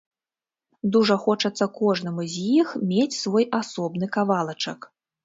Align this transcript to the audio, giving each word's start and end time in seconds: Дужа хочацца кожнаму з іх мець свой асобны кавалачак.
Дужа 0.95 1.17
хочацца 1.25 1.67
кожнаму 1.79 2.25
з 2.37 2.45
іх 2.61 2.71
мець 2.93 3.19
свой 3.19 3.45
асобны 3.59 4.05
кавалачак. 4.17 4.79